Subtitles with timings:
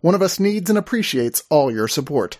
[0.00, 2.38] One of us needs and appreciates all your support.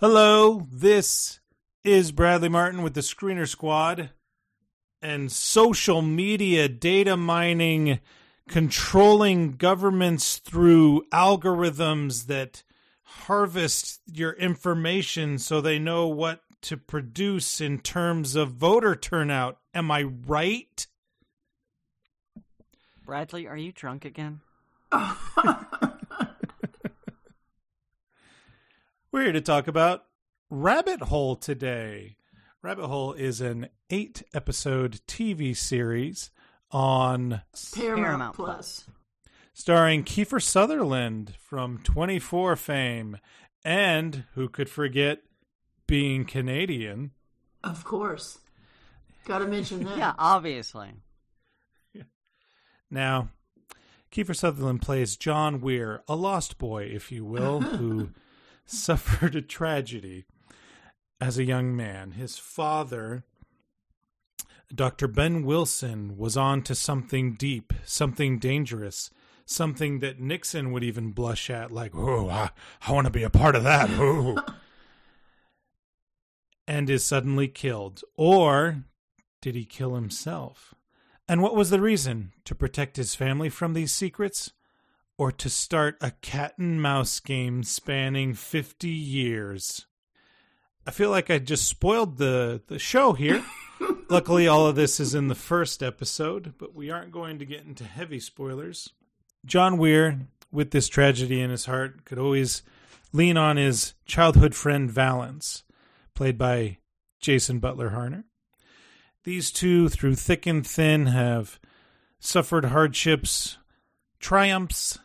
[0.00, 1.40] Hello, this
[1.84, 4.08] is Bradley Martin with the Screener Squad
[5.02, 8.00] and social media data mining,
[8.50, 12.64] controlling governments through algorithms that
[13.02, 19.58] harvest your information so they know what to produce in terms of voter turnout.
[19.72, 20.84] Am I right?
[23.06, 24.40] Bradley, are you drunk again?
[29.12, 30.06] We're here to talk about
[30.50, 32.16] Rabbit Hole today.
[32.62, 36.32] Rabbit Hole is an eight episode TV series
[36.72, 37.42] on
[37.74, 38.84] Paramount, Paramount Plus.
[39.52, 43.18] starring Kiefer Sutherland from 24 fame
[43.64, 45.20] and who could forget
[45.86, 47.10] being Canadian.
[47.64, 48.38] Of course.
[49.26, 49.96] Gotta mention that.
[49.98, 50.90] Yeah, obviously.
[52.90, 53.28] Now,
[54.10, 58.10] Kiefer Sutherland plays John Weir, a lost boy, if you will, who
[58.66, 60.24] suffered a tragedy
[61.20, 62.12] as a young man.
[62.12, 63.24] His father,
[64.74, 65.08] Dr.
[65.08, 69.10] Ben Wilson, was on to something deep, something dangerous,
[69.44, 72.50] something that Nixon would even blush at, like, oh, I,
[72.86, 73.90] I want to be a part of that.
[76.68, 78.04] And is suddenly killed.
[78.16, 78.84] Or
[79.42, 80.72] did he kill himself?
[81.26, 82.30] And what was the reason?
[82.44, 84.52] To protect his family from these secrets?
[85.18, 89.86] Or to start a cat and mouse game spanning 50 years?
[90.86, 93.44] I feel like I just spoiled the, the show here.
[94.10, 97.64] Luckily, all of this is in the first episode, but we aren't going to get
[97.64, 98.90] into heavy spoilers.
[99.46, 102.64] John Weir, with this tragedy in his heart, could always
[103.12, 105.62] lean on his childhood friend Valence,
[106.12, 106.78] played by
[107.20, 108.24] Jason Butler Harner.
[109.22, 111.60] These two, through thick and thin, have
[112.18, 113.58] suffered hardships,
[114.18, 114.98] triumphs,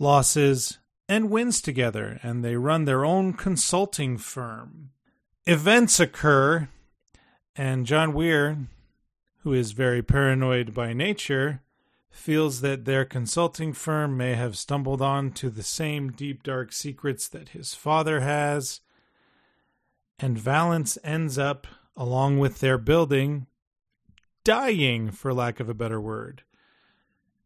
[0.00, 4.90] losses, and wins together, and they run their own consulting firm.
[5.46, 6.68] Events occur,
[7.56, 8.58] and John Weir,
[9.38, 11.62] who is very paranoid by nature,
[12.10, 17.28] feels that their consulting firm may have stumbled on to the same deep dark secrets
[17.28, 18.80] that his father has,
[20.18, 21.66] and Valence ends up,
[21.96, 23.46] along with their building,
[24.44, 26.42] dying, for lack of a better word.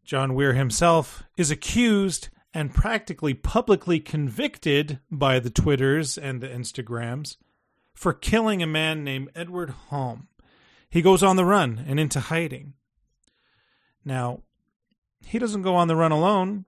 [0.04, 7.36] John Weir himself is accused and practically publicly convicted by the Twitters and the Instagrams
[7.98, 10.28] for killing a man named Edward Homm.
[10.88, 12.74] He goes on the run and into hiding.
[14.04, 14.42] Now,
[15.26, 16.64] he doesn't go on the run alone.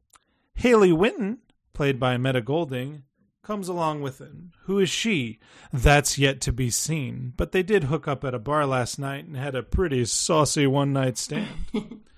[0.54, 1.38] Haley Winton,
[1.72, 3.04] played by Meta Golding,
[3.44, 4.50] comes along with him.
[4.64, 5.38] Who is she?
[5.72, 7.32] That's yet to be seen.
[7.36, 10.66] But they did hook up at a bar last night and had a pretty saucy
[10.66, 11.46] one night stand.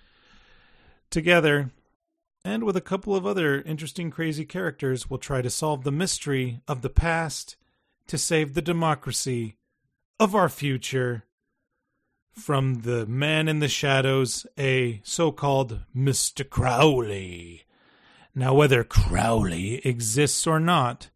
[1.10, 1.70] Together,
[2.46, 6.60] and with a couple of other interesting, crazy characters, we'll try to solve the mystery
[6.66, 7.56] of the past
[8.06, 9.56] to save the democracy
[10.18, 11.24] of our future
[12.32, 16.48] from the man in the shadows, a so called Mr.
[16.48, 17.64] Crowley.
[18.34, 21.10] Now, whether Crowley exists or not,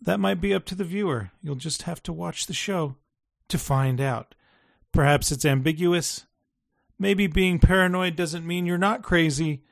[0.00, 1.32] that might be up to the viewer.
[1.42, 2.96] You'll just have to watch the show
[3.48, 4.34] to find out.
[4.92, 6.26] Perhaps it's ambiguous.
[6.98, 9.64] Maybe being paranoid doesn't mean you're not crazy,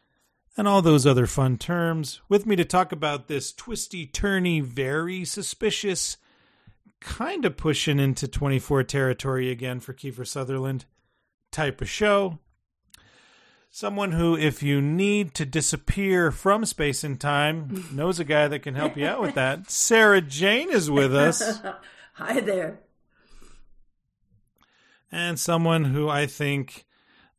[0.58, 2.20] and all those other fun terms.
[2.28, 6.16] With me to talk about this twisty, turny, very suspicious,
[6.98, 10.84] kind of pushing into 24 territory again for Kiefer Sutherland
[11.52, 12.40] type of show.
[13.70, 18.64] Someone who, if you need to disappear from space and time, knows a guy that
[18.64, 19.70] can help you out with that.
[19.70, 21.60] Sarah Jane is with us.
[22.14, 22.80] Hi there.
[25.12, 26.84] and someone who I think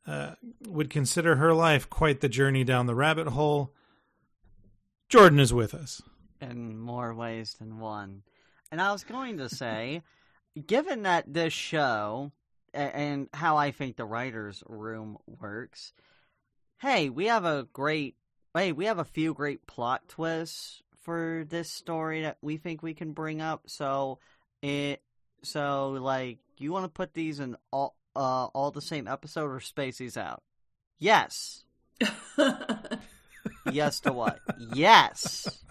[0.06, 0.34] uh,
[0.66, 3.72] would consider her life quite the journey down the rabbit hole.
[5.08, 6.02] Jordan is with us.
[6.40, 8.22] In more ways than one.
[8.72, 10.02] And I was going to say,
[10.66, 12.32] given that this show
[12.72, 15.92] and how I think the writers' room works.
[16.78, 18.16] Hey, we have a great.
[18.54, 22.94] Hey, we have a few great plot twists for this story that we think we
[22.94, 23.64] can bring up.
[23.66, 24.18] So
[24.62, 25.02] it.
[25.42, 29.60] So like, you want to put these in all uh all the same episode or
[29.60, 30.42] space these out?
[30.98, 31.64] Yes.
[33.72, 34.38] yes to what?
[34.74, 35.62] Yes.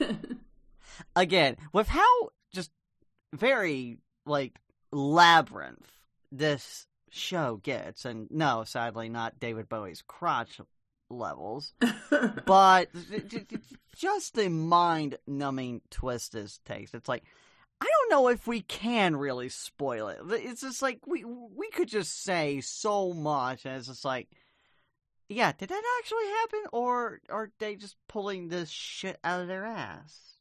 [1.16, 2.70] Again, with how just
[3.32, 4.58] very like
[4.92, 5.90] labyrinth
[6.30, 10.60] this show gets, and no, sadly, not David Bowie's crotch
[11.10, 11.72] levels,
[12.46, 12.88] but
[13.96, 16.94] just the mind numbing twist this takes.
[16.94, 17.24] It's like,
[17.80, 20.20] I don't know if we can really spoil it.
[20.30, 24.28] It's just like we we could just say so much, and it's just like,
[25.28, 29.64] yeah, did that actually happen, or are they just pulling this shit out of their
[29.64, 30.34] ass?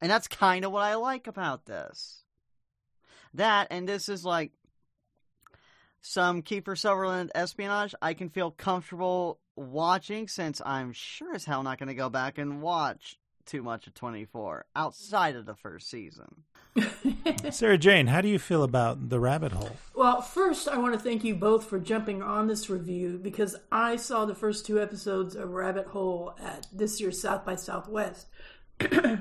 [0.00, 2.24] And that's kind of what I like about this.
[3.32, 4.52] That, and this is like
[6.00, 11.78] some Kiefer Sutherland espionage I can feel comfortable watching since I'm sure as hell not
[11.78, 16.44] going to go back and watch too much of 24 outside of the first season.
[17.50, 19.76] Sarah Jane, how do you feel about The Rabbit Hole?
[19.94, 23.96] Well, first, I want to thank you both for jumping on this review because I
[23.96, 28.26] saw the first two episodes of Rabbit Hole at this year's South by Southwest.
[28.80, 29.18] uh,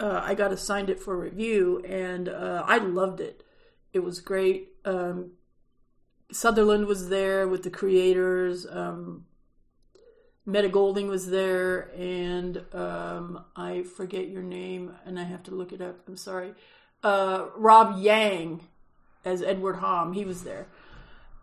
[0.00, 3.42] I got assigned it for review and uh, I loved it.
[3.92, 4.68] It was great.
[4.84, 5.32] Um,
[6.30, 8.66] Sutherland was there with the creators.
[8.66, 9.24] Um,
[10.48, 15.72] Meta Golding was there, and um, I forget your name, and I have to look
[15.72, 16.00] it up.
[16.08, 16.54] I'm sorry.
[17.04, 18.62] Uh, Rob Yang
[19.26, 20.66] as Edward Homm, he was there.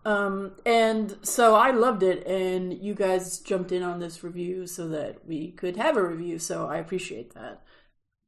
[0.05, 4.87] Um, and so I loved it, and you guys jumped in on this review so
[4.87, 6.39] that we could have a review.
[6.39, 7.61] So I appreciate that.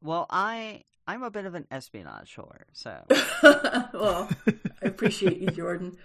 [0.04, 3.02] Well, I I'm a bit of an espionage whore, so
[3.94, 5.98] well, I appreciate you, Jordan.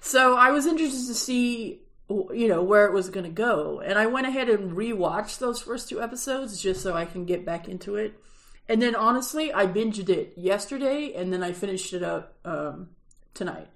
[0.00, 3.98] So I was interested to see, you know, where it was going to go, and
[3.98, 7.68] I went ahead and rewatched those first two episodes just so I can get back
[7.68, 8.20] into it.
[8.68, 12.90] And then honestly, I binged it yesterday, and then I finished it up um,
[13.34, 13.68] tonight.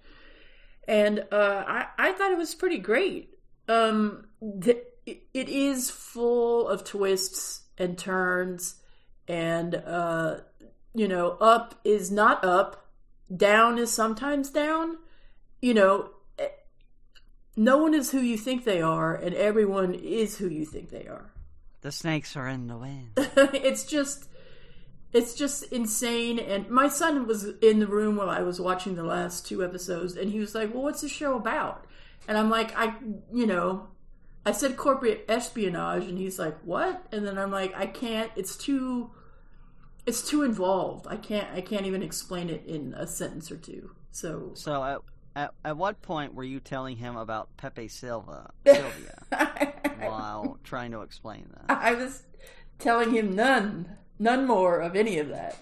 [0.86, 3.38] And uh, I I thought it was pretty great.
[3.68, 4.26] Um,
[5.06, 8.76] it is full of twists and turns,
[9.26, 10.38] and uh,
[10.94, 12.86] you know, up is not up,
[13.36, 14.98] down is sometimes down
[15.60, 16.10] you know,
[17.56, 21.06] no one is who you think they are, and everyone is who you think they
[21.06, 21.32] are.
[21.80, 23.12] The snakes are in the wind.
[23.16, 24.28] it's just,
[25.12, 26.38] it's just insane.
[26.38, 30.16] And my son was in the room while I was watching the last two episodes,
[30.16, 31.86] and he was like, "Well, what's the show about?"
[32.28, 32.94] And I'm like, "I,
[33.32, 33.88] you know."
[34.46, 38.30] I said corporate espionage, and he's like, "What?" And then I'm like, "I can't.
[38.36, 39.10] It's too,
[40.06, 41.06] it's too involved.
[41.08, 41.48] I can't.
[41.54, 43.90] I can't even explain it in a sentence or two.
[44.12, 44.98] So, so uh,
[45.34, 49.24] at at, at what point were you telling him about Pepe Silva Sylvia
[49.98, 51.76] while trying to explain that?
[51.76, 52.22] I was
[52.78, 55.56] telling him none, none more of any of that.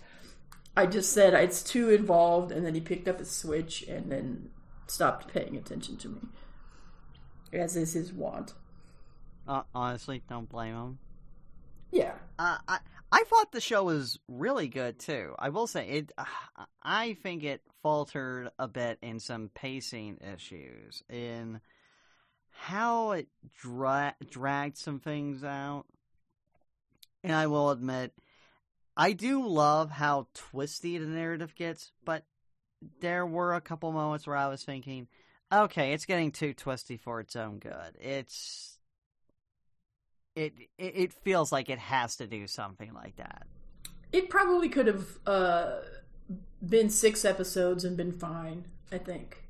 [0.77, 4.51] I just said it's too involved, and then he picked up his switch and then
[4.87, 6.21] stopped paying attention to me,
[7.53, 8.55] as is his wont.
[9.47, 10.99] Uh, honestly, don't blame him.
[11.91, 12.15] Yeah.
[12.39, 12.79] Uh, I
[13.11, 15.35] I thought the show was really good too.
[15.39, 16.13] I will say it.
[16.83, 21.61] I think it faltered a bit in some pacing issues in
[22.51, 23.29] how it
[23.61, 25.85] dra- dragged some things out.
[27.25, 28.13] And I will admit,
[28.97, 32.25] I do love how twisty the narrative gets, but
[33.01, 35.09] there were a couple moments where I was thinking,
[35.53, 37.97] okay, it's getting too twisty for its own good.
[38.01, 38.78] It's
[40.39, 43.47] it it feels like it has to do something like that.
[44.13, 45.81] It probably could have uh,
[46.67, 48.65] been six episodes and been fine.
[48.93, 49.45] I think.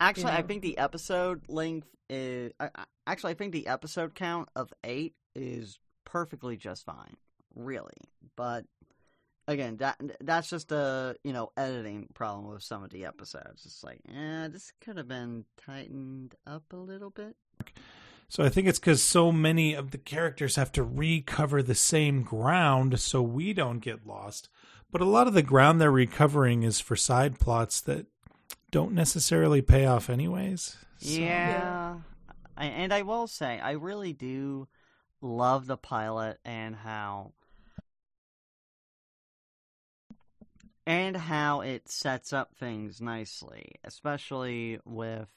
[0.00, 0.38] Actually, you know?
[0.38, 2.52] I think the episode length is.
[2.58, 2.70] I,
[3.06, 7.16] actually, I think the episode count of eight is perfectly just fine,
[7.54, 7.96] really.
[8.34, 8.64] But
[9.46, 13.64] again, that that's just a you know editing problem with some of the episodes.
[13.64, 17.36] It's like, yeah, this could have been tightened up a little bit.
[18.30, 22.22] So I think it's because so many of the characters have to recover the same
[22.22, 24.50] ground so we don't get lost.
[24.90, 28.06] But a lot of the ground they're recovering is for side plots that
[28.70, 30.76] don't necessarily pay off, anyways.
[30.98, 31.08] So.
[31.08, 31.96] Yeah.
[32.56, 34.68] And I will say, I really do
[35.22, 37.32] love the pilot and how.
[40.86, 45.28] And how it sets up things nicely, especially with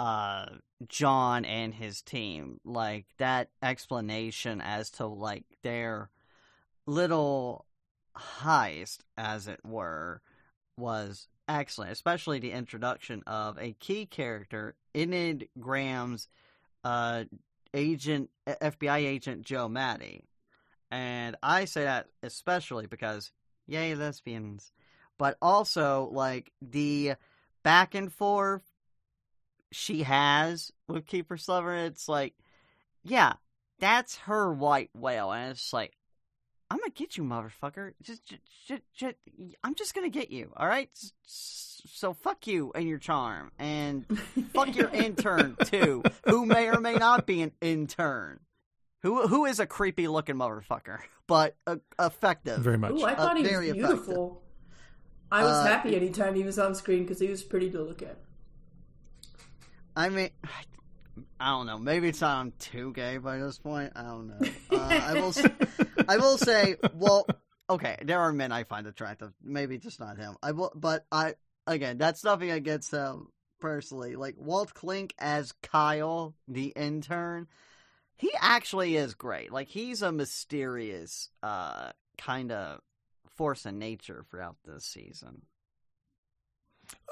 [0.00, 0.46] uh
[0.88, 2.58] John and his team.
[2.64, 6.10] Like that explanation as to like their
[6.86, 7.66] little
[8.16, 10.22] heist as it were
[10.78, 16.28] was excellent, especially the introduction of a key character, Enid Graham's
[16.82, 17.24] uh,
[17.74, 20.24] agent, FBI agent Jo Madi.
[20.90, 23.32] And I say that especially because,
[23.66, 24.72] yay, lesbians.
[25.18, 27.14] But also, like, the
[27.62, 28.62] back and forth
[29.72, 32.34] she has with Kiefer Sutherland, it's like,
[33.02, 33.34] yeah,
[33.78, 35.30] that's her white whale.
[35.32, 35.96] And it's like,
[36.70, 37.94] I'm gonna get you, motherfucker.
[38.02, 39.16] Just, just, just, just
[39.64, 40.52] I'm just gonna get you.
[40.56, 40.88] All right.
[41.24, 44.04] So fuck you and your charm, and
[44.52, 48.40] fuck your intern too, who may or may not be an intern.
[49.02, 52.60] Who who is a creepy looking motherfucker, but uh, effective.
[52.60, 52.92] Very much.
[52.92, 54.42] Ooh, I thought Uh, he was very beautiful.
[55.32, 58.02] I was Uh, happy anytime he was on screen because he was pretty to look
[58.02, 58.18] at.
[59.96, 60.30] I mean,
[61.38, 61.78] I don't know.
[61.78, 63.92] Maybe it's not I'm too gay by this point.
[63.96, 64.48] I don't know.
[64.72, 65.34] Uh, I will.
[66.08, 66.76] I will say.
[66.94, 67.26] Well,
[67.68, 67.96] okay.
[68.02, 69.32] There are men I find attractive.
[69.42, 70.36] Maybe just not him.
[70.42, 70.72] I will.
[70.74, 71.34] But I
[71.66, 73.28] again, that's nothing against him
[73.60, 74.14] personally.
[74.14, 77.48] Like Walt Klink as Kyle, the intern.
[78.16, 79.50] He actually is great.
[79.52, 82.80] Like he's a mysterious uh kind of
[83.36, 85.42] force in nature throughout this season.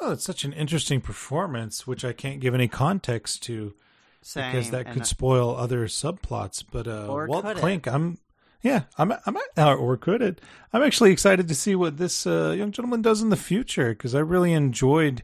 [0.01, 3.75] Oh, it's such an interesting performance, which I can't give any context to
[4.23, 6.65] Same, because that could spoil other subplots.
[6.71, 7.89] But uh, Walt it?
[7.89, 8.19] I'm
[8.63, 10.41] yeah, I'm I'm uh, or could it?
[10.73, 14.15] I'm actually excited to see what this uh, young gentleman does in the future because
[14.15, 15.23] I really enjoyed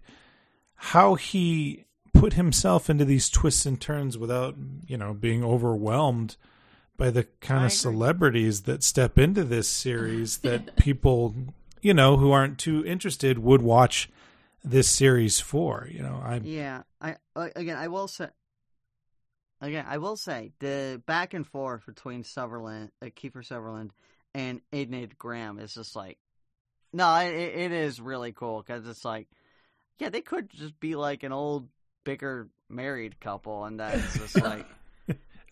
[0.77, 4.55] how he put himself into these twists and turns without
[4.87, 6.37] you know being overwhelmed
[6.97, 11.35] by the kind of celebrities that step into this series that people
[11.83, 14.09] you know who aren't too interested would watch
[14.65, 18.29] this series for you know i Yeah, I again, I will say.
[19.61, 23.93] Again, I will say the back and forth between Sutherland, uh, Kiefer Sutherland,
[24.35, 26.19] and Enid Graham is just like,
[26.93, 29.29] no, it, it is really cool because it's like,
[29.99, 31.69] yeah, they could just be like an old,
[32.05, 34.67] bigger married couple, and that's just like,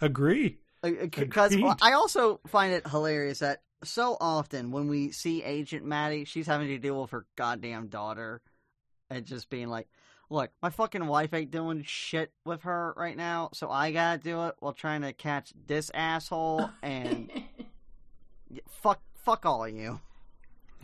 [0.01, 1.57] agree because.
[1.81, 6.69] I also find it hilarious that so often when we see Agent Madi, she's having
[6.69, 8.43] to deal with her goddamn daughter,
[9.13, 9.89] and just being like,
[10.31, 14.47] "Look, my fucking wife ain't doing shit with her right now, so I gotta do
[14.47, 17.31] it while trying to catch this asshole and
[18.69, 20.01] fuck, fuck all of you."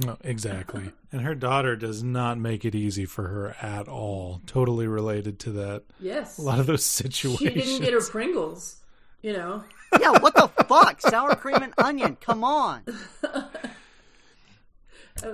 [0.01, 0.93] No, exactly.
[1.11, 4.41] and her daughter does not make it easy for her at all.
[4.47, 5.83] Totally related to that.
[5.99, 6.39] yes.
[6.39, 7.65] A lot of those situations.
[7.65, 8.77] she didn't get her Pringles,
[9.23, 9.65] you know.
[10.01, 11.01] Yeah, what the fuck?
[11.01, 12.17] Sour cream and onion.
[12.21, 12.83] Come on.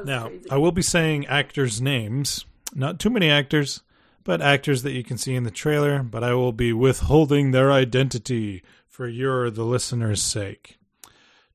[0.06, 0.50] Now, crazy.
[0.50, 2.46] I will be saying actors' names.
[2.74, 3.82] Not too many actors,
[4.24, 7.70] but actors that you can see in the trailer, but I will be withholding their
[7.70, 10.78] identity for your, the listener's sake.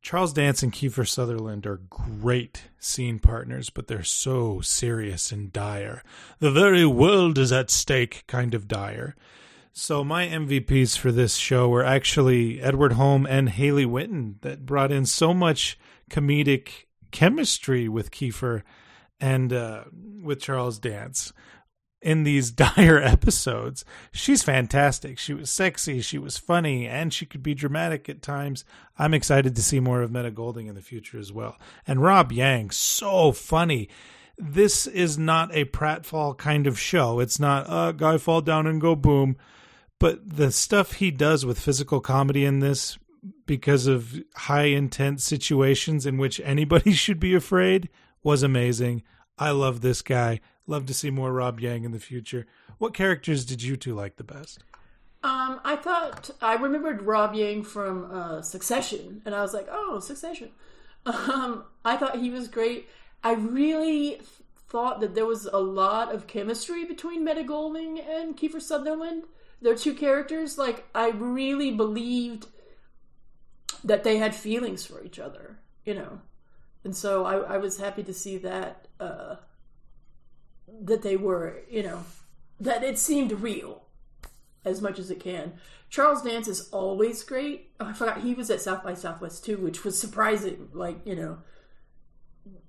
[0.01, 6.03] Charles Dance and Kiefer Sutherland are great scene partners, but they're so serious and dire.
[6.39, 9.15] The very world is at stake, kind of dire.
[9.73, 14.91] So my MVPs for this show were actually Edward Homm and Haley Winton that brought
[14.91, 15.77] in so much
[16.09, 18.63] comedic chemistry with Kiefer
[19.19, 19.85] and uh,
[20.21, 21.33] with Charles Dance
[22.01, 23.85] in these dire episodes.
[24.11, 25.17] She's fantastic.
[25.19, 28.65] She was sexy, she was funny, and she could be dramatic at times.
[28.97, 31.57] I'm excited to see more of Meta Golding in the future as well.
[31.87, 33.89] And Rob Yang, so funny.
[34.37, 37.19] This is not a pratfall kind of show.
[37.19, 39.35] It's not a uh, guy fall down and go boom.
[39.99, 42.97] But the stuff he does with physical comedy in this,
[43.45, 47.89] because of high intense situations in which anybody should be afraid,
[48.23, 49.03] was amazing.
[49.37, 50.39] I love this guy.
[50.67, 52.45] Love to see more Rob Yang in the future.
[52.77, 54.63] What characters did you two like the best?
[55.23, 59.99] Um, I thought I remembered Rob Yang from uh, Succession, and I was like, "Oh,
[59.99, 60.49] Succession."
[61.05, 62.89] Um, I thought he was great.
[63.23, 64.25] I really th-
[64.67, 69.23] thought that there was a lot of chemistry between Meta Golding and Kiefer Sutherland.
[69.61, 72.47] Their two characters, like I really believed
[73.83, 76.19] that they had feelings for each other, you know,
[76.83, 79.35] and so I, I was happy to see that uh,
[80.81, 82.03] that they were, you know,
[82.59, 83.83] that it seemed real
[84.65, 85.53] as much as it can.
[85.89, 87.71] Charles Dance is always great.
[87.79, 90.69] Oh, I forgot he was at South by Southwest too, which was surprising.
[90.73, 91.39] Like you know,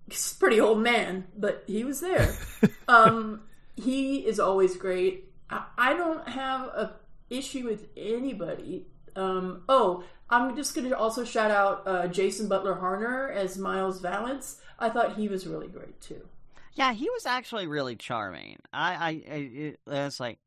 [0.08, 2.34] he's a pretty old man, but he was there.
[2.88, 3.42] um,
[3.76, 5.32] he is always great.
[5.48, 6.96] I, I don't have a
[7.28, 8.86] issue with anybody.
[9.16, 14.00] Um, oh, I'm just going to also shout out uh, Jason Butler Harner as Miles
[14.00, 14.60] Valence.
[14.78, 16.28] I thought he was really great too.
[16.74, 18.58] Yeah, he was actually really charming.
[18.72, 20.38] I, I, I it, it's like,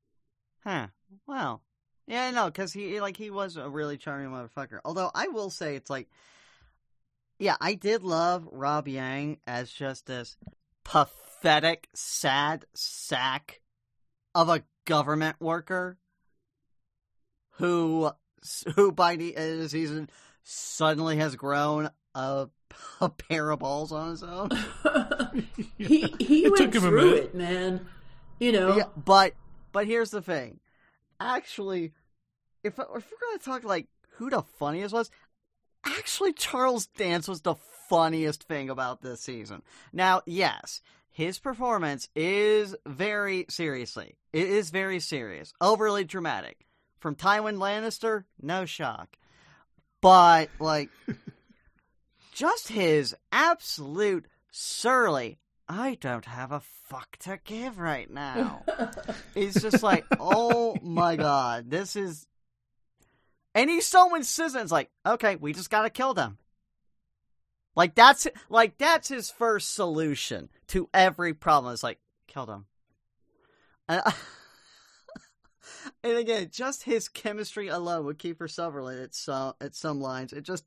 [0.64, 0.88] huh,
[1.28, 1.62] well,
[2.08, 4.80] yeah, no, because he, like, he was a really charming motherfucker.
[4.86, 6.10] Although I will say, it's like,
[7.40, 10.38] yeah, I did love Rob Yang as just this
[10.86, 13.62] pathetic, sad sack
[14.34, 15.98] of a government worker
[17.58, 18.12] who
[18.76, 20.10] who by the end of the season
[20.44, 22.48] suddenly has grown a,
[23.02, 24.50] a pair of balls on his own.
[25.78, 27.24] he he It went took him a through minute.
[27.26, 27.88] it, man.
[28.40, 29.34] You know, Yeah, but
[29.72, 30.60] but here's the thing.
[31.20, 31.94] Actually,
[32.64, 35.10] if if we're gonna talk like who the funniest was,
[35.86, 37.56] actually Charles Dance was the
[37.90, 39.62] funniest thing about this season.
[39.92, 40.82] Now, yes,
[41.12, 44.16] his performance is very seriously.
[44.34, 46.66] It is very serious, overly dramatic.
[47.04, 49.18] From Tywin Lannister, no shock.
[50.00, 50.90] But like
[52.34, 58.64] just his absolute surly I don't have a fuck to give right now.
[59.36, 62.26] It's just like, oh my god, this is.
[63.54, 64.64] And he's so insistent.
[64.64, 66.38] It's like, okay, we just gotta kill them.
[67.76, 71.74] Like that's like that's his first solution to every problem.
[71.74, 72.66] It's like, kill them.
[73.90, 74.02] And,
[76.04, 80.44] and again, just his chemistry alone with Kiefer Sutherland at some at some lines, it
[80.44, 80.66] just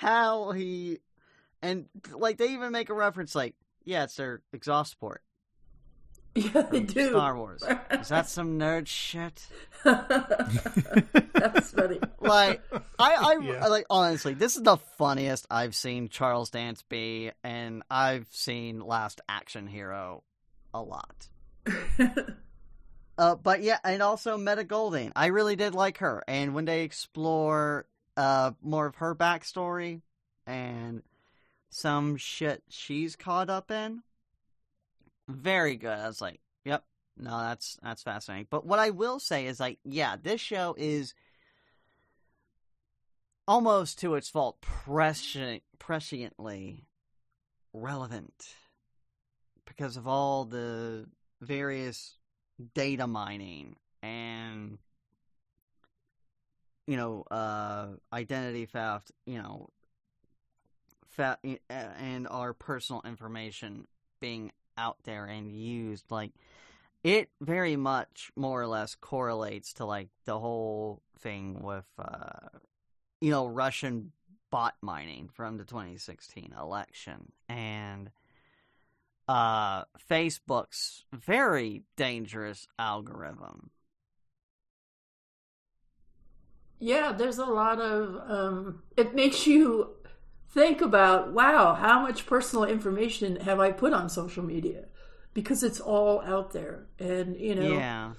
[0.00, 0.98] how he
[1.62, 3.54] and like they even make a reference like,
[3.84, 5.22] yeah, it's their exhaust port.
[6.34, 7.10] yeah, they do.
[7.10, 7.62] Star Wars.
[7.92, 9.46] Is that some nerd shit?
[9.84, 12.00] That's funny.
[12.20, 12.60] Like,
[12.98, 13.66] I, I, Yeah.
[13.68, 19.20] like honestly, this is the funniest I've seen Charles Dance be, and I've seen Last
[19.28, 20.24] Action Hero
[20.72, 21.28] a lot.
[23.16, 25.12] Uh, but yeah, and also Meta Golding.
[25.14, 30.00] I really did like her, and when they explore uh more of her backstory
[30.46, 31.02] and
[31.70, 34.02] some shit she's caught up in,
[35.28, 35.98] very good.
[35.98, 36.84] I was like, yep,
[37.16, 38.46] no, that's that's fascinating.
[38.50, 41.14] But what I will say is like, yeah, this show is
[43.46, 46.84] almost to its fault prescient, presciently
[47.72, 48.54] relevant
[49.66, 51.06] because of all the
[51.40, 52.16] various
[52.74, 54.78] data mining and
[56.86, 59.68] you know uh identity theft you know
[61.70, 63.86] and our personal information
[64.20, 66.32] being out there and used like
[67.04, 72.48] it very much more or less correlates to like the whole thing with uh
[73.20, 74.12] you know Russian
[74.54, 77.32] bot mining from the 2016 election.
[77.48, 78.10] And
[79.28, 83.70] uh Facebook's very dangerous algorithm.
[86.78, 88.30] Yeah, there's a lot of.
[88.30, 89.90] Um, it makes you
[90.50, 94.86] think about, wow, how much personal information have I put on social media?
[95.32, 98.14] Because it's all out there, and you know, Yeah.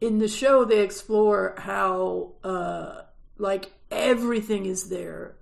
[0.00, 3.02] in the show they explore how, uh,
[3.38, 5.36] like everything is there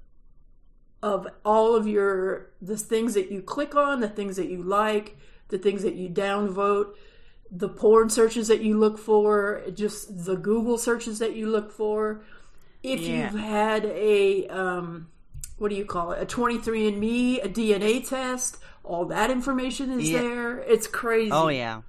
[1.06, 5.16] of all of your the things that you click on, the things that you like,
[5.48, 6.94] the things that you downvote,
[7.48, 12.24] the porn searches that you look for, just the Google searches that you look for.
[12.82, 13.30] If Yeah.
[13.30, 15.06] you've had a um,
[15.58, 16.20] what do you call it?
[16.20, 20.22] A 23andMe, a DNA test, all that information is Yeah.
[20.22, 20.58] there.
[20.58, 21.30] It's crazy.
[21.30, 21.82] Oh yeah.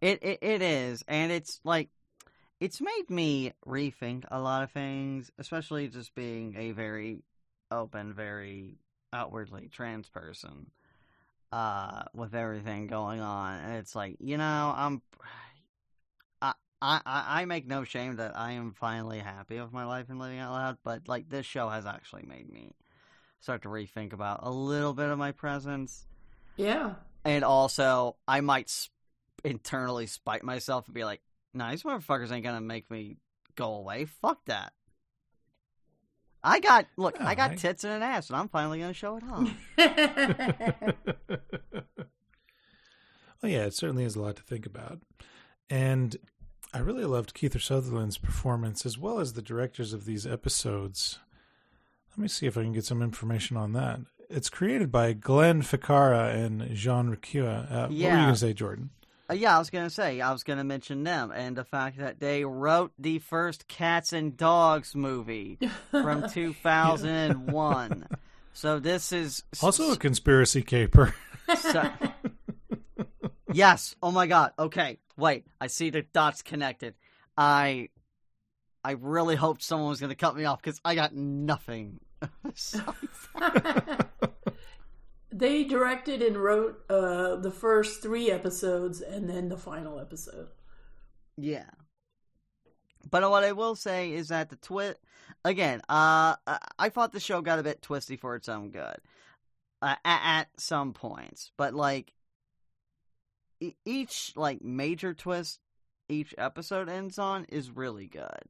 [0.00, 1.90] It, it it is and it's like
[2.60, 7.22] it's made me rethink a lot of things, especially just being a very
[7.70, 8.78] open, very
[9.12, 10.70] outwardly trans person.
[11.50, 13.60] Uh with everything going on.
[13.60, 15.02] And it's like, you know, I'm
[16.80, 20.18] I, I, I make no shame that I am finally happy with my life and
[20.18, 22.72] living out loud, but like this show has actually made me
[23.40, 26.06] start to rethink about a little bit of my presence.
[26.56, 26.94] Yeah.
[27.24, 28.94] And also, I might sp-
[29.44, 31.20] internally spite myself and be like,
[31.52, 33.16] nah, these motherfuckers ain't gonna make me
[33.56, 34.04] go away.
[34.04, 34.72] Fuck that.
[36.48, 37.58] I got, look, I got Alright.
[37.58, 39.50] tits and an ass, and I'm finally gonna show it off.
[39.76, 41.34] well,
[43.42, 45.00] yeah, it certainly is a lot to think about.
[45.70, 46.16] And
[46.72, 51.18] I really loved Keith Sutherland's performance as well as the directors of these episodes.
[52.10, 54.00] Let me see if I can get some information on that.
[54.30, 57.70] It's created by Glenn Ficarra and John Requa.
[57.70, 58.90] Uh, What were you going to say, Jordan?
[59.30, 62.18] Uh, yeah, I was gonna say, I was gonna mention them, and the fact that
[62.18, 65.58] they wrote the first Cats and Dogs movie
[65.90, 68.06] from 2001.
[68.54, 71.14] So this is Also a conspiracy caper.
[71.58, 71.90] So-
[73.52, 73.94] yes.
[74.02, 74.52] Oh my god.
[74.58, 74.98] Okay.
[75.16, 75.44] Wait.
[75.60, 76.94] I see the dots connected.
[77.36, 77.90] I
[78.82, 82.00] I really hoped someone was going to cut me off because I got nothing.
[85.30, 90.48] They directed and wrote uh, the first three episodes and then the final episode.
[91.36, 91.70] yeah.
[93.10, 94.98] But what I will say is that the twist
[95.44, 95.80] again.
[95.88, 96.36] Uh,
[96.78, 98.96] I- thought the show got a bit twisty for its own good
[99.80, 102.12] uh, at, at some points, but like
[103.86, 105.60] each like major twist
[106.08, 108.42] each episode ends on is really good.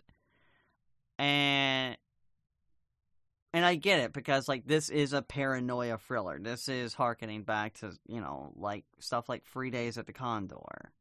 [1.19, 1.97] And
[3.59, 6.39] and I get it because like this is a paranoia thriller.
[6.39, 10.93] This is harkening back to, you know, like stuff like Three Days at the Condor.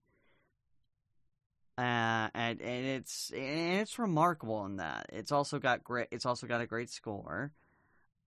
[1.77, 5.05] Uh, and, and it's and it's remarkable in that.
[5.13, 7.51] It's also got great it's also got a great score.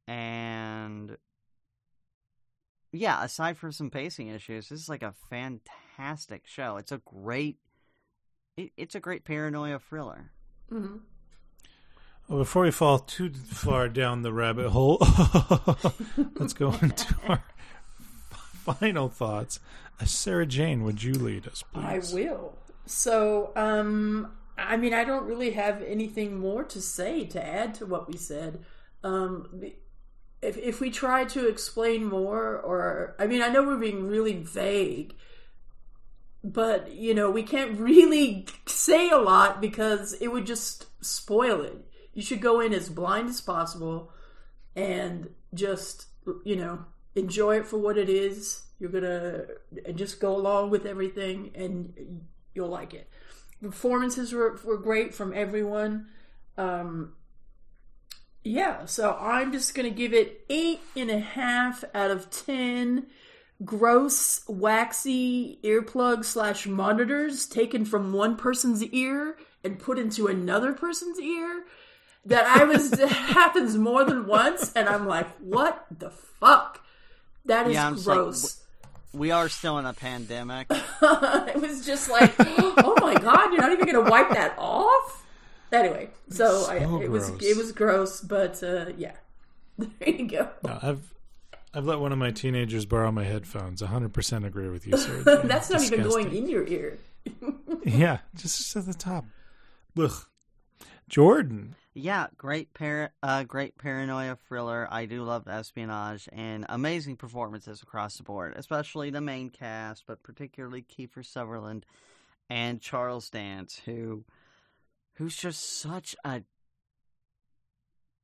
[0.06, 1.16] And
[2.92, 6.76] yeah, aside from some pacing issues, this is like a fantastic show.
[6.76, 7.58] It's a great
[8.56, 10.30] it, it's a great paranoia thriller.
[10.68, 10.98] hmm
[12.30, 14.98] Well, before we fall too far down the rabbit hole,
[16.36, 17.42] let's go into our
[18.64, 19.58] final thoughts.
[20.00, 22.56] Uh, Sarah Jane, would you lead us, I will.
[22.86, 27.86] So, um, I mean, I don't really have anything more to say to add to
[27.86, 28.64] what we said.
[29.02, 29.64] Um,
[30.40, 34.34] if if we try to explain more, or I mean, I know we're being really
[34.34, 35.16] vague,
[36.44, 41.89] but you know, we can't really say a lot because it would just spoil it.
[42.20, 44.12] You should go in as blind as possible
[44.76, 46.08] and just
[46.44, 48.64] you know enjoy it for what it is.
[48.78, 49.44] You're gonna
[49.86, 53.08] and just go along with everything, and you'll like it.
[53.62, 56.08] Performances were were great from everyone.
[56.58, 57.14] Um,
[58.44, 63.06] yeah, so I'm just gonna give it eight and a half out of ten.
[63.64, 71.18] Gross, waxy earplugs slash monitors taken from one person's ear and put into another person's
[71.18, 71.64] ear.
[72.26, 76.84] That I was that happens more than once, and I'm like, what the fuck?
[77.46, 78.60] That is Yeah, I'm like, gross.
[79.12, 80.68] We are still in a pandemic.
[80.70, 85.26] it was just like, oh my god, you're not even gonna wipe that off.
[85.72, 87.42] Anyway, so, I, So it was gross.
[87.42, 89.12] it was gross, but uh, yeah,
[89.78, 90.48] there you go.
[90.64, 91.14] No, I've
[91.72, 93.80] I've let one of my teenagers borrow my headphones.
[93.80, 95.22] 100% agree with you, sir.
[95.44, 96.98] That's not even going in your ear.
[97.84, 99.24] Yeah, just at the top.
[99.96, 100.10] Ugh.
[101.08, 101.76] Jordan.
[101.92, 104.86] Yeah, great par- uh, great paranoia thriller.
[104.90, 110.22] I do love espionage and amazing performances across the board, especially the main cast, but
[110.22, 111.84] particularly Kiefer Sutherland
[112.48, 114.24] and Charles Dance, who
[115.14, 116.42] who's just such a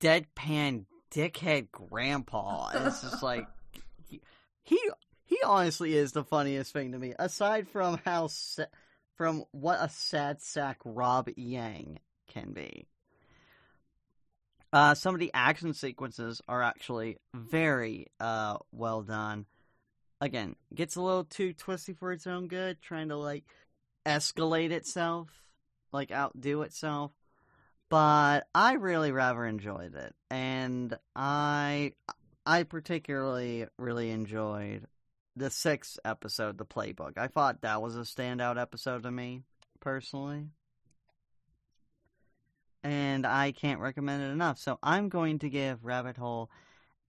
[0.01, 2.69] deadpan dickhead grandpa.
[2.69, 3.49] And It's just like
[4.09, 4.21] he
[4.63, 4.79] he,
[5.25, 8.29] he honestly is the funniest thing to me, aside from how
[9.17, 11.99] from what a sad sack Rob Yang
[12.29, 12.87] can be.
[14.73, 19.47] Uh, some of the action sequences are actually very uh, well done.
[20.21, 23.45] Again, gets a little too twisty for its own good, trying to like
[24.05, 25.29] escalate itself,
[25.93, 27.13] like outdo itself.
[27.89, 31.93] But I really rather enjoyed it, and I
[32.45, 34.87] I particularly really enjoyed
[35.37, 37.19] the sixth episode, the playbook.
[37.19, 39.43] I thought that was a standout episode to me
[39.81, 40.49] personally
[42.87, 44.59] and I can't recommend it enough.
[44.59, 46.51] So I'm going to give Rabbit Hole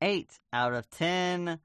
[0.02, 1.60] 8 out of 10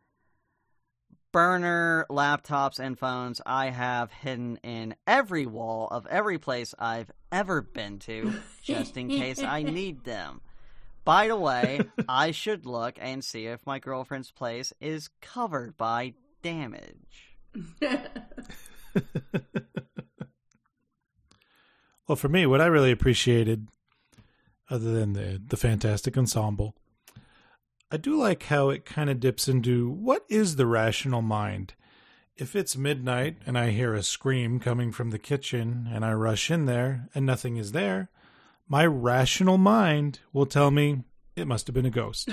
[1.32, 7.62] burner laptops and phones I have hidden in every wall of every place I've ever
[7.62, 10.42] been to, just in case I need them.
[11.04, 16.12] By the way, I should look and see if my girlfriend's place is covered by
[16.42, 17.38] damage.
[22.08, 23.68] Well, for me, what I really appreciated,
[24.72, 26.74] other than the the fantastic ensemble,
[27.90, 31.74] I do like how it kind of dips into what is the rational mind.
[32.36, 36.50] If it's midnight and I hear a scream coming from the kitchen and I rush
[36.50, 38.08] in there and nothing is there,
[38.66, 41.04] my rational mind will tell me
[41.36, 42.30] it must have been a ghost.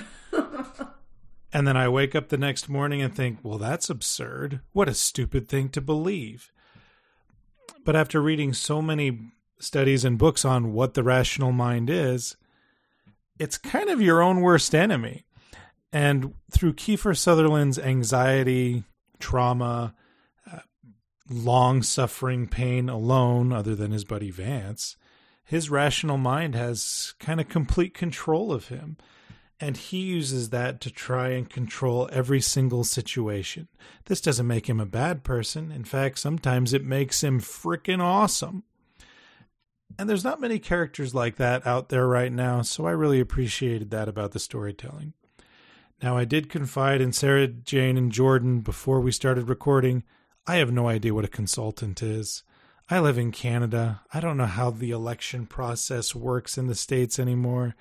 [1.54, 4.62] and then I wake up the next morning and think, well, that's absurd.
[4.71, 6.54] What a stupid thing to believe.
[7.84, 9.19] But after reading so many
[9.60, 12.36] studies and books on what the rational mind is,
[13.38, 15.26] it's kind of your own worst enemy.
[15.91, 18.84] And through Kiefer Sutherland's anxiety,
[19.19, 19.95] trauma,
[20.52, 20.60] uh,
[21.30, 24.98] long suffering pain alone, other than his buddy Vance,
[25.43, 28.98] his rational mind has kind of complete control of him.
[29.62, 33.67] And he uses that to try and control every single situation.
[34.06, 35.69] This doesn't make him a bad person.
[35.72, 38.63] In fact, sometimes it makes him frickin' awesome.
[39.97, 43.91] And there's not many characters like that out there right now, so I really appreciated
[43.91, 45.13] that about the storytelling.
[46.02, 50.04] Now, I did confide in Sarah Jane and Jordan before we started recording.
[50.47, 52.43] I have no idea what a consultant is.
[52.89, 54.02] I live in Canada.
[54.13, 57.75] I don't know how the election process works in the States anymore.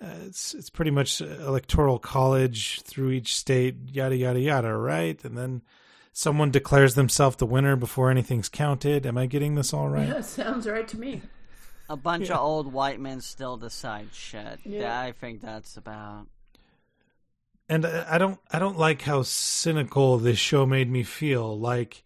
[0.00, 5.22] Uh, it's it's pretty much electoral college through each state, yada yada yada, right?
[5.24, 5.62] And then
[6.12, 9.06] someone declares themselves the winner before anything's counted.
[9.06, 10.08] Am I getting this all right?
[10.08, 11.22] Yeah, sounds right to me.
[11.88, 14.60] A bunch of old white men still decide shit.
[14.64, 15.00] Yeah.
[15.00, 16.26] I think that's about.
[17.68, 21.58] and I I don't I don't like how cynical this show made me feel.
[21.58, 22.02] Like,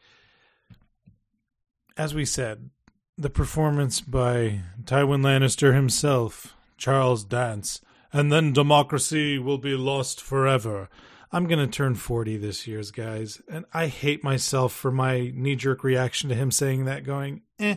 [1.97, 2.71] as we said,
[3.17, 7.81] the performance by Tywin Lannister himself, Charles Dance,
[8.13, 10.89] and then democracy will be lost forever.
[11.33, 15.85] I'm gonna turn forty this year, guys, and I hate myself for my knee jerk
[15.85, 17.05] reaction to him saying that.
[17.05, 17.77] Going, eh,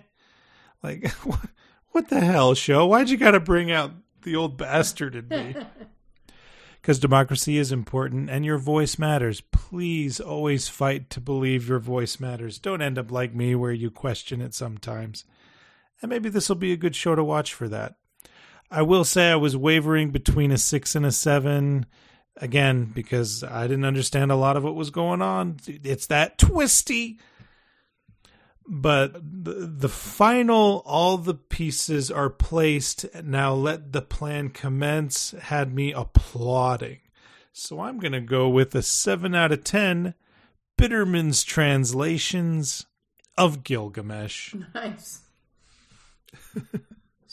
[0.82, 1.13] like
[1.94, 2.86] what the hell, show?
[2.86, 5.56] Why'd you gotta bring out the old bastard in me?
[6.84, 9.40] because democracy is important and your voice matters.
[9.40, 12.60] Please always fight to believe your voice matters.
[12.60, 15.24] Don't end up like me where you question it sometimes.
[16.02, 17.96] And maybe this will be a good show to watch for that.
[18.70, 21.86] I will say I was wavering between a six and a seven.
[22.36, 25.58] Again, because I didn't understand a lot of what was going on.
[25.68, 27.18] It's that twisty.
[28.65, 33.06] But the, the final, all the pieces are placed.
[33.23, 36.99] Now let the plan commence had me applauding.
[37.52, 40.13] So I'm going to go with a 7 out of 10
[40.78, 42.86] Bitterman's translations
[43.38, 44.56] of Gilgamesh.
[44.73, 45.21] Nice.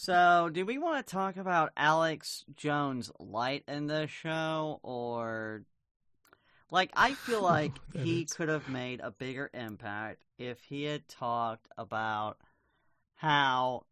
[0.02, 5.64] So, do we want to talk about Alex Jones light in the show, or
[6.70, 10.84] like I feel like That he is- could have made a bigger impact if he
[10.84, 12.38] had talked about
[13.16, 13.84] how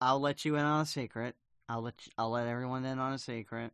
[0.00, 1.34] I'll let you in on a secret.
[1.68, 3.72] I'll let you, I'll let everyone in on a secret.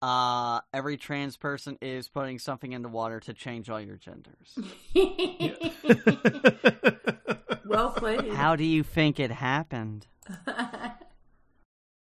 [0.00, 4.56] Uh, every trans person is putting something in the water to change all your genders.
[7.66, 8.32] well played.
[8.32, 10.06] How do you think it happened?